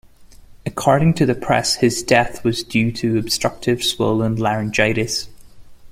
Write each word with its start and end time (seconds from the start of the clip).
According 0.65 1.13
to 1.13 1.27
the 1.27 1.35
press 1.35 1.75
his 1.75 2.01
death 2.01 2.43
was 2.43 2.63
due 2.63 2.91
to 2.91 3.19
obstructive 3.19 3.83
swollen 3.83 4.35
laryngitis. 4.35 5.27